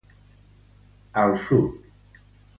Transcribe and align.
Al 1.25 1.37
sud. 1.45 1.79